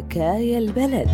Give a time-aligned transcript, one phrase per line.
[0.00, 1.10] حكايا البلد.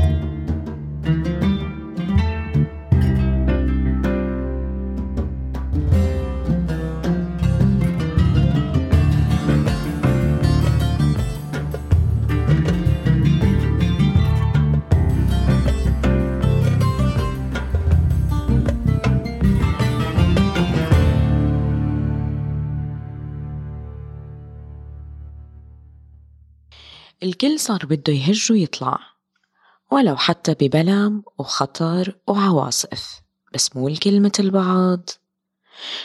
[27.27, 28.99] الكل صار بده يهج ويطلع
[29.91, 33.21] ولو حتى ببلم وخطر وعواصف
[33.55, 35.11] بس مو الكل مثل بعض.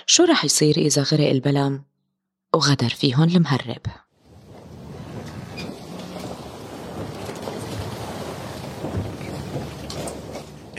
[0.05, 1.83] شو رح يصير إذا غرق البلم
[2.53, 3.81] وغدر فيهن المهرب؟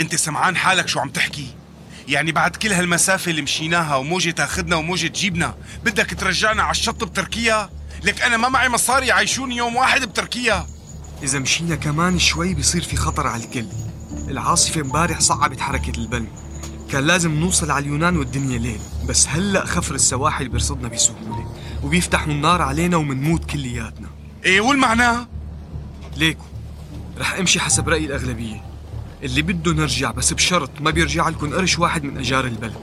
[0.00, 1.46] أنت سمعان حالك شو عم تحكي؟
[2.08, 7.81] يعني بعد كل هالمسافة اللي مشيناها وموجة تاخدنا وموجة تجيبنا بدك ترجعنا على الشط بتركيا؟
[8.04, 10.66] لك أنا ما معي مصاري يعيشوني يوم واحد بتركيا.
[11.22, 13.66] إذا مشينا كمان شوي بيصير في خطر على الكل.
[14.28, 16.28] العاصفة امبارح صعبت حركة البلم
[16.90, 18.80] كان لازم نوصل على اليونان والدنيا ليل.
[19.08, 24.08] بس هلأ خفر السواحل بيرصدنا بسهولة وبيفتحوا النار علينا ومنموت كلياتنا.
[24.44, 25.26] إيه والمعنى
[26.16, 26.44] ليكو
[27.18, 28.64] رح أمشي حسب رأي الأغلبية.
[29.22, 32.80] اللي بده نرجع بس بشرط ما بيرجع لكم قرش واحد من أجار البلد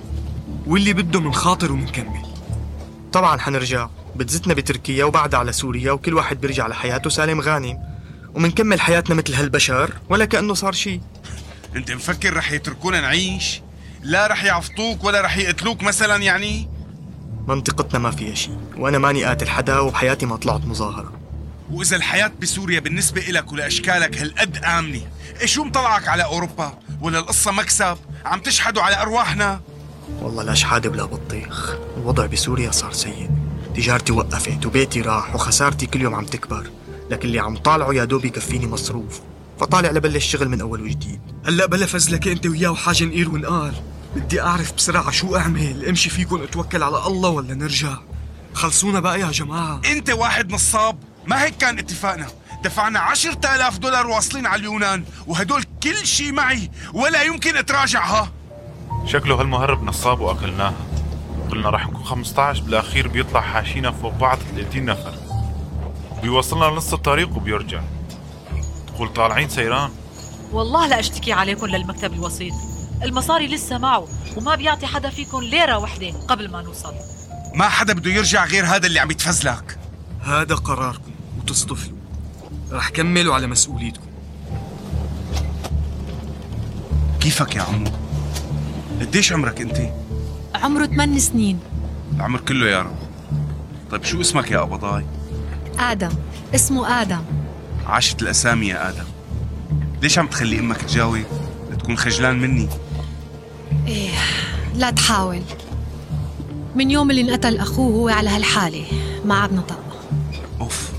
[0.68, 2.26] واللي بده من خاطر ومنكمل
[3.14, 3.90] طبعا حنرجع.
[4.16, 7.80] بتزتنا بتركيا وبعدها على سوريا وكل واحد بيرجع لحياته سالم غانم.
[8.34, 11.02] ومنكمل حياتنا مثل هالبشر ولا كأنه صار شيء
[11.76, 13.62] انت مفكر رح يتركونا نعيش؟
[14.04, 16.70] لا رح يعفطوك ولا رح يقتلوك مثلا يعني؟
[17.48, 21.14] منطقتنا ما فيها شيء وأنا ماني قاتل حدا وبحياتي ما طلعت مظاهرة.
[21.72, 25.02] وإذا الحياة بسوريا بالنسبة إلك ولأشكالك هالقد آمنة
[25.42, 29.62] إيه شو مطلعك على أوروبا؟ ولا القصة مكسب؟ عم تشحدوا على أرواحنا؟
[30.22, 33.30] والله لا شحادة ولا بطيخ الوضع بسوريا صار سيء.
[33.76, 36.70] تجارتي وقفت وبيتي راح وخسارتي كل يوم عم تكبر.
[37.12, 39.22] لكن اللي عم طالعه يا دوب يكفيني مصروف.
[39.60, 41.22] فطالع لبلش شغل من أول وجديد.
[41.46, 43.74] هلأ بلا فزلك أنت وياه وحاجة نقير ونقار
[44.16, 47.98] بدي أعرف بسرعة شو أعمل أمشي فيكم أتوكل على الله ولا نرجع؟
[48.54, 49.82] خلصونا بقى يا جماعة.
[49.92, 52.28] أنت واحد نصاب؟ ما هيك كان اتفاقنا؟
[52.64, 58.32] دفعنا عشرة آلاف دولار واصلين على اليونان وهدول كل شي معي ولا يمكن اتراجع ها
[59.06, 60.74] شكله هالمهرب نصاب وأكلناها.
[61.52, 65.14] قلنا رح نكون 15 بالأخير بيطلع حاشينا فوق بعض 30 نفر.
[66.22, 67.82] بيوصلنا لنص الطريق وبيرجع.
[68.88, 69.90] تقول طالعين سيران؟
[70.52, 72.54] والله لا أشتكي عليكم للمكتب الوسيط.
[73.04, 74.08] المصاري لسه معه
[74.38, 76.94] وما بيعطي حدا فيكم ليرة وحدة قبل ما نوصل.
[77.56, 79.80] ما حدا بده يرجع غير هذا اللي عم يتفزلك
[80.22, 81.98] هذا قراركم وتصطفلوا
[82.72, 84.10] رح كملوا على مسؤوليتكم.
[87.20, 87.92] كيفك يا عمو؟
[89.02, 89.78] قديش عمرك انت؟
[90.64, 91.60] عمره 8 سنين.
[92.16, 92.96] العمر كله يا رب.
[93.92, 95.06] طيب شو اسمك يا قبضاي
[95.80, 96.10] آدم.
[96.56, 97.22] اسمه آدم.
[97.86, 99.04] عاشت الأسامي يا آدم.
[100.02, 101.24] ليش عم تخلي أمك تجاوب؟
[101.80, 102.70] تكون خجلان مني.
[103.88, 104.10] إيه
[104.76, 105.42] لا تحاول.
[106.76, 108.86] من يوم اللي انقتل أخوه هو على هالحالة
[109.26, 109.80] ما عاد نطق.
[110.62, 110.90] أوف.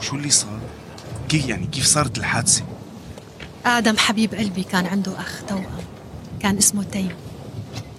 [0.00, 0.60] شو- اللي صار؟
[1.28, 2.62] كيف يعني كيف صارت الحادثة؟
[3.66, 5.64] آدم حبيب قلبي كان عنده أخ توأم.
[6.42, 7.16] كان اسمه تيم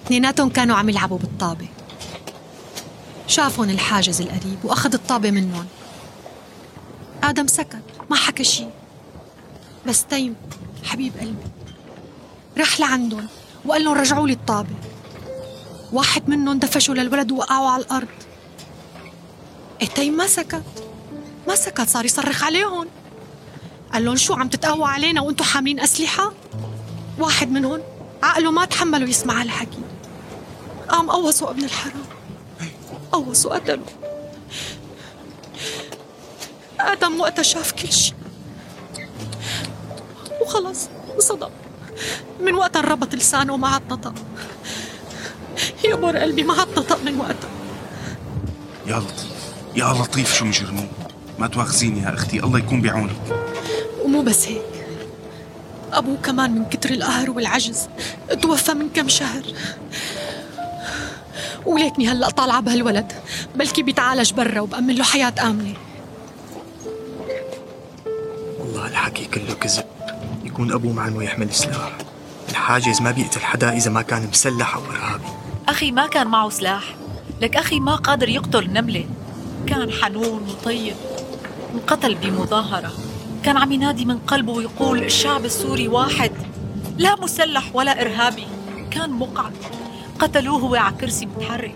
[0.06, 1.68] اثنيناتهم كانوا عم يلعبوا بالطابة.
[3.28, 5.66] شافهم الحاجز القريب وأخذ الطابة منهم.
[7.24, 8.66] آدم سكت ما حكى شي.
[9.88, 10.36] بس تيم
[10.84, 11.48] حبيب قلبي
[12.58, 13.28] راح لعندهم
[13.66, 14.76] وقال لهم رجعوا لي الطابة.
[15.92, 18.08] واحد منهم دفشوا للولد ووقعوا على الأرض.
[19.82, 20.64] إيه تيم ما سكت؟
[21.48, 22.88] ما سكت صار يصرخ عليهم.
[23.94, 26.34] قال لهم شو عم تتقوى علينا وأنتم حاملين أسلحة؟
[27.20, 27.82] واحد منهم
[28.24, 29.80] عقله ما تحملوا يسمع هالحكي
[30.90, 32.06] قام قوصوا ابن الحرام.
[33.12, 33.86] قوصوا قتلوا
[36.80, 38.16] آدم وقتها شاف كل شيء.
[40.42, 41.50] وخلص انصدم
[42.40, 44.14] من وقتها ربط لسانه وما عاد نطق
[45.84, 47.50] يقبر قلبي ما عاد نطق من وقتها.
[48.88, 49.34] يا لطيف
[49.76, 50.92] يا لطيف شو مجرمين
[51.40, 53.16] ما تواخذيني يا أختي الله يكون بعونك.
[54.04, 54.63] ومو بس هيك.
[55.98, 57.90] أبوه كمان من كتر القهر والعجز
[58.42, 59.44] توفى من كم شهر.
[61.66, 63.14] وليتني هلأ طالعة بهالولد
[63.56, 65.74] بلكي بيتعالج برا وبأمن له حياة آمنة.
[68.60, 69.86] والله الحكي كله كذب.
[70.44, 71.98] يكون أبوه مع إنه يحمل سلاح.
[72.50, 75.28] الحاجز ما بيقتل حدا إذا ما كان مسلح أو إرهابي.
[75.70, 76.96] أخي ما كان معه سلاح.
[77.42, 79.06] لك أخي ما قادر يقتل نملة.
[79.68, 80.96] كان حنون وطيب
[81.74, 82.94] انقتل بمظاهرة.
[83.44, 86.32] كان عم ينادي من قلبه ويقول الشعب السوري واحد
[86.98, 88.48] لا مسلح ولا إرهابي
[88.92, 89.54] كان مقعد.
[90.20, 91.76] قتلوه وهو على كرسي متحرك.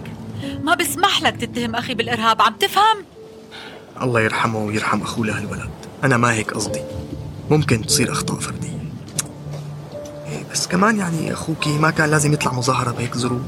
[0.63, 3.05] ما بسمح لك تتهم أخي بالإرهاب عم تفهم؟
[4.01, 5.69] الله يرحمه ويرحم أخوه لهالولد.
[6.03, 6.81] أنا ما هيك قصدي.
[7.49, 8.79] ممكن تصير أخطاء فردية.
[10.27, 13.41] إيه بس كمان يعني أخوك ما كان لازم يطلع مظاهرة بهيك ظروف.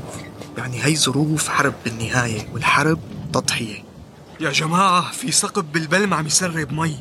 [0.57, 2.99] يعني هي ظروف حرب بالنهاية والحرب
[3.33, 3.88] تضحية.
[4.39, 6.95] يا جماعة في ثقب بالبلم عم يسرب مي.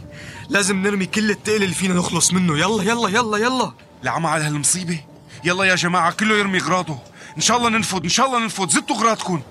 [0.48, 2.58] لازم نرمي كل التقل اللي فينا نخلص منه.
[2.58, 3.72] يلا يلا يلا يلا.
[4.02, 5.00] العمى على هالمصيبة.
[5.44, 6.98] يلا يا جماعة كله يرمي غراضه
[7.36, 9.42] إن شاء الله ننفذ إن شاء الله ننفذ زدوا غراضكم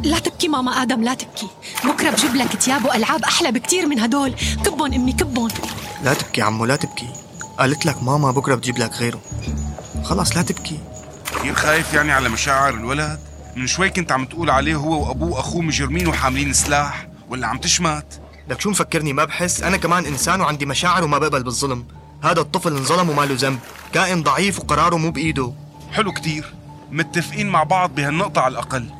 [0.00, 1.48] لا تبكي ماما آدم لا تبكي.
[1.84, 4.34] بكرة بجيب لك تياب وألعاب أحلى بكتير من هدول.
[4.64, 5.48] كبهم أمي كبهم.
[6.04, 7.08] لا تبكي عمو لا تبكي.
[7.58, 9.20] قالت لك ماما بكرة بتجيب لك غيره.
[10.04, 10.78] خلاص لا تبكي.
[11.36, 13.20] كثير خايف يعني على مشاعر الولد؟
[13.56, 18.20] من شوي كنت عم تقول عليه هو وأبوه وأخوه مجرمين وحاملين سلاح ولا عم تشمت؟
[18.48, 21.84] لك شو مفكرني ما بحس؟ أنا كمان إنسان وعندي مشاعر وما بقبل بالظلم.
[22.22, 23.58] هذا الطفل انظلم وما له ذنب.
[23.92, 25.52] كائن ضعيف وقراره مو بإيده.
[25.92, 26.54] حلو كتير.
[26.90, 28.90] متفقين مع بعض بهالنقطة على الأقل.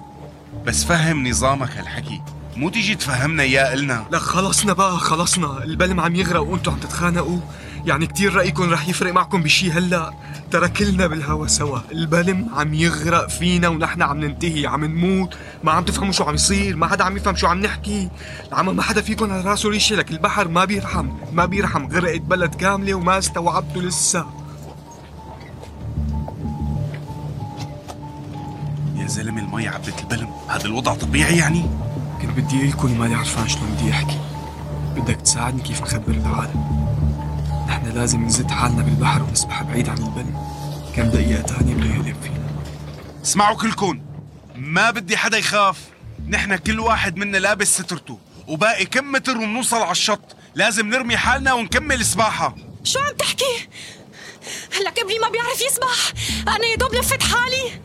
[0.67, 2.23] بس فهم نظامك هالحكي.
[2.57, 4.07] مو تيجي تفهمنا إياه إلنا.
[4.11, 5.65] لا خلصنا بقى خلصنا.
[5.65, 7.41] البلم عم يغرق وأنتوا عم تتخانقوا.
[7.87, 10.13] يعني كتير رأيكم رح يفرق معكم بشي هلأ.
[10.51, 11.79] ترى كلنا بالهوا سوا.
[11.93, 14.67] البلم عم يغرق فينا ونحن عم ننتهي.
[14.67, 15.35] عم نموت.
[15.65, 16.77] ما عم تفهموا شو عم يصير.
[16.77, 18.09] ما حدا عم يفهم شو عم نحكي.
[18.49, 21.09] العمى ما حدا فيكم على راسه ريشه لك البحر ما بيرحم.
[21.33, 21.87] ما بيرحم.
[21.87, 24.27] غرقت بلد كاملة وما استوعبته لسه.
[28.97, 30.29] يا زلمة المي عبت البلم.
[30.49, 31.71] هذا الوضع طبيعي يعني؟
[32.23, 34.19] كنت بدي أقول لكم ماني عرفان شلون بدي أحكي.
[34.97, 36.86] بدك تساعدني كيف نخبر العالم؟
[37.67, 40.47] نحن لازم نزت حالنا بالبحر ونسبح بعيد عن البلم
[40.97, 42.51] كم دقيقة تانية بده يقلب فينا
[43.25, 44.03] اسمعوا كلكم
[44.55, 45.79] ما بدي حدا يخاف.
[46.29, 50.37] نحن كل واحد منا لابس سترته وباقي كم متر وبنوصل على الشط.
[50.55, 53.69] لازم نرمي حالنا ونكمل سباحة شو عم تحكي؟
[54.87, 56.13] لك ابني ما بيعرف يسبح
[56.49, 57.81] أنا يا دوب لفت حالي.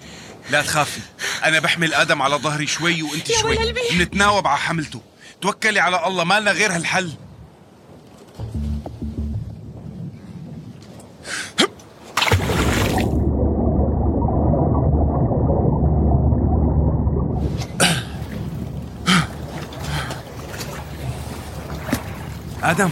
[0.50, 1.02] لا تخافي.
[1.46, 3.74] أنا بحمل آدم على ظهري شوي وأنت يا شوي.
[3.92, 5.02] بنتناوب على حملته.
[5.42, 7.14] توكلي على الله ما لنا غير هالحل.
[22.72, 22.90] آدم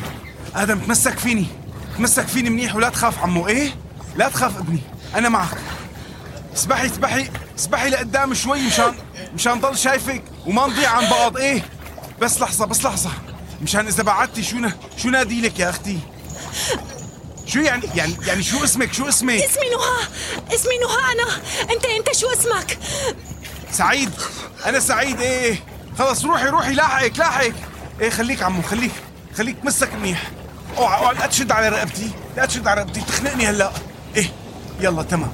[0.55, 1.45] آدم تمسك فيني
[1.97, 3.75] تمسك فيني منيح ولا تخاف عمو إيه؟
[4.15, 4.79] لا تخاف ابني
[5.15, 5.57] أنا معك
[6.53, 7.29] اسبحي اسبحي
[7.59, 8.93] اسبحي لقدام شوي مشان
[9.33, 11.65] مشان ضل شايفك وما نضيع عن بعض إيه
[12.21, 13.09] بس لحظة بس لحظة
[13.61, 14.57] مشان إذا بعدتي شو.
[14.97, 15.99] شو نادي لك يا أختي
[17.45, 20.07] شو يعني يعني يعني شو اسمك شو اسمك اسمي نهى
[20.55, 21.35] اسمي نهى أنا
[21.73, 22.77] أنت أنت شو اسمك؟
[23.71, 24.11] سعيد
[24.65, 25.63] أنا سعيد إيه
[25.97, 27.55] خلص روحي روحي لاحقك لاحقك
[28.01, 28.91] إيه خليك عمو خليك
[29.39, 30.31] خليك مسك منيح.
[30.77, 33.01] أوعى أوعى لا تشد على رقبتي لا تشد على رقبتي.
[33.01, 33.71] تخنقني هلا.
[34.15, 34.31] إيه
[34.79, 35.31] يلا تمام.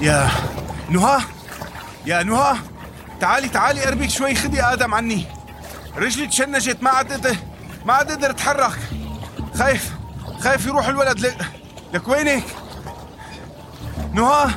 [0.00, 0.30] يا
[0.90, 1.18] نهى
[2.06, 2.56] يا نهى.
[3.20, 5.26] تعالي تعالي قربك شوي خدي آدم عني.
[5.96, 7.36] رجلي تشنجت ما عاد
[7.84, 8.78] ما عاد قدر اتحرك.
[9.58, 9.92] خايف
[10.40, 11.20] خايف يروح الولد.
[11.20, 11.46] لك
[11.92, 12.44] لك وينك؟
[14.12, 14.50] نهى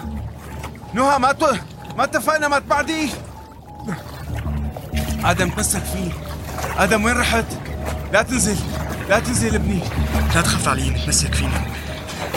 [0.94, 1.71] نهى ما ت...
[2.02, 3.10] ما اتفقنا ما تبعدي.
[5.24, 6.12] آدم تمسك فيه.
[6.78, 7.46] آدم وين رحت؟
[8.14, 8.58] لا تنزل
[9.10, 9.80] لا تنزل ابني.
[10.36, 11.54] لا تخاف علي متمسك فيني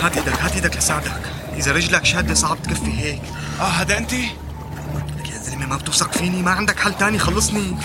[0.03, 1.13] هات إيدك هات إيدك لساعدك
[1.57, 3.23] إذا رجلك شادة صعب تكفي هيك.
[3.61, 7.77] آه هذا أنت؟ لك يا زلمة ما بتوثق فيني؟ ما عندك حل تاني خلصني.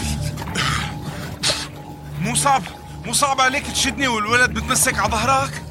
[2.21, 2.63] مو صعب
[3.05, 5.63] مو صعب عليك تشدني والولد بتمسك على ظهرك؟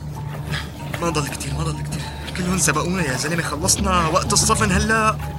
[1.01, 2.03] ما ضل كتير ما ضل كتير.
[2.37, 5.38] كلهم سبقونا يا زلمة خلصنا وقت الصفن هلأ.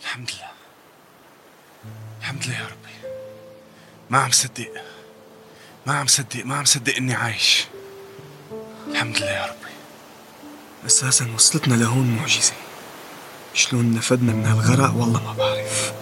[0.00, 0.50] الحمد لله.
[2.20, 3.16] الحمد لله يا ربي.
[4.10, 4.70] ما عم صدق.
[5.86, 6.44] ما عم صدق.
[6.44, 7.64] ما عم صدق إني عايش.
[8.88, 9.72] الحمد لله يا ربي.
[10.86, 12.52] أساسا وصلتنا لهون معجزة.
[13.54, 15.92] شلون نفدنا من هالغرق؟ والله ما بعرف.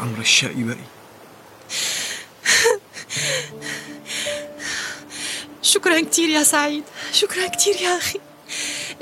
[0.00, 0.76] عمر الشقي بقي.
[5.62, 6.84] شكرا كتير يا سعيد.
[7.12, 8.20] شكرا كتير يا أخي.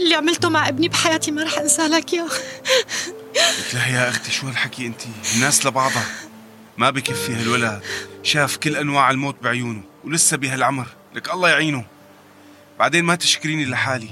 [0.00, 4.46] اللي عملته مع ابني بحياتي ما رح أنسى لك يا قلت لها يا أختي شو
[4.46, 5.00] هالحكي أنت؟
[5.34, 6.06] الناس لبعضها.
[6.76, 7.80] ما بكفي هالولد.
[8.22, 10.86] شاف كل أنواع الموت بعيونه ولسه بهالعمر.
[11.14, 11.84] لك الله يعينه.
[12.78, 14.10] بعدين ما تشكريني لحالي.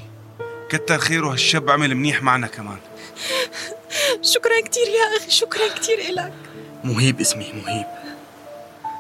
[0.69, 2.79] كتر خيره هالشاب عمل منيح معنا كمان.
[4.23, 6.35] شكرا كتير يا أخي شكرا كتير إلك.
[6.85, 7.87] مهيب اسمي مهيب.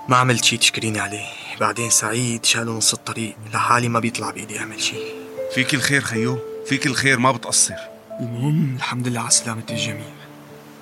[0.08, 1.26] ما عملت شي تشكريني عليه.
[1.60, 3.36] بعدين سعيد شاله نص الطريق.
[3.54, 5.14] لحالي ما بيطلع بإيدي أعمل شيء
[5.54, 6.55] فيك الخير خيو.
[6.68, 7.74] فيك الخير ما بتقصر.
[8.20, 10.12] المهم الحمد لله على سلامة الجميع.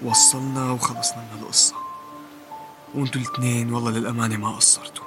[0.03, 1.75] وصلنا وخلصنا من القصة
[2.95, 5.05] وانتوا الاثنين والله للأمانة ما قصرتوا.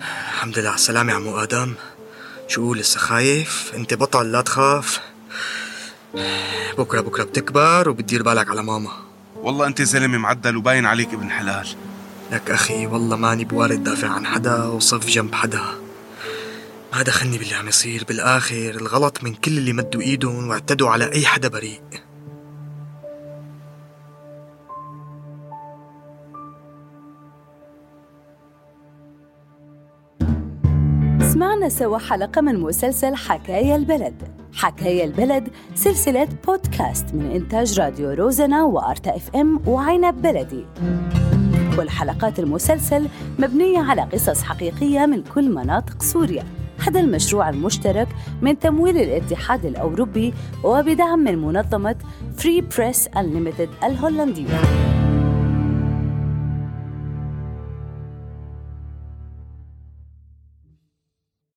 [0.00, 1.74] الحمد لله على السلامة يا عمو آدم.
[2.48, 5.00] شو لسه خايف؟ انت بطل لا تخاف.
[6.78, 8.90] بكرة بكرة بتكبر وبتدير بالك على ماما.
[9.36, 11.68] والله انت زلمة معدل وباين عليك ابن حلال.
[12.32, 15.79] لك أخي والله ماني بوارد دافع عن حدا وصف جنب حدا.
[16.92, 18.04] ما دخلني باللي عم يصير.
[18.08, 21.80] بالآخر الغلط من كل اللي مدوا إيدهم واعتدوا على أي حدا بريء.
[31.32, 34.22] سمعنا سوا حلقة من مسلسل حكاية البلد.
[34.54, 40.66] حكاية البلد سلسلة بودكاست من إنتاج راديو روزنا وأرتا إف إم وعنب بلدي.
[41.76, 46.59] كل حلقات المسلسل مبنية على قصص حقيقية من كل مناطق سوريا.
[46.80, 48.08] هذا المشروع المشترك
[48.42, 50.34] من تمويل الاتحاد الأوروبي
[50.64, 51.96] وبدعم من منظمة
[52.36, 54.89] فري بريس Unlimited الهولندية.